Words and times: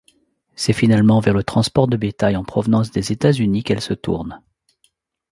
C'est 0.55 0.73
finalement 0.73 1.19
vers 1.19 1.35
le 1.35 1.43
transport 1.43 1.87
de 1.87 1.95
bétail 1.95 2.35
en 2.35 2.43
provenance 2.43 2.89
des 2.89 3.11
États-Unis 3.11 3.63
qu'elle 3.63 3.81
se 3.81 3.93
tourne. 3.93 4.41